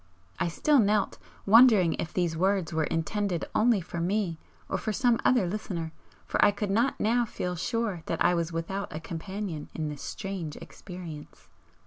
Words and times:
I 0.39 0.47
still 0.47 0.79
knelt, 0.79 1.19
wondering 1.45 1.93
if 1.93 2.11
these 2.11 2.35
words 2.35 2.73
were 2.73 2.85
intended 2.85 3.45
only 3.53 3.81
for 3.81 3.99
me 3.99 4.39
or 4.67 4.79
for 4.79 4.91
some 4.91 5.19
other 5.23 5.45
listener, 5.45 5.93
for 6.25 6.43
I 6.43 6.49
could 6.49 6.71
not 6.71 6.99
now 6.99 7.23
feel 7.23 7.55
sure 7.55 8.01
that 8.07 8.25
I 8.25 8.33
was 8.33 8.51
without 8.51 8.91
a 8.91 8.99
companion 8.99 9.69
in 9.75 9.89
this 9.89 10.01
strange 10.01 10.55
experience. 10.55 11.49